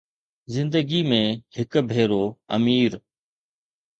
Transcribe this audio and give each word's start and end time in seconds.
زندگي 0.53 1.01
۾ 1.09 1.19
هڪ 1.57 1.71
ڀيرو 1.91 2.23
امير 2.57 2.91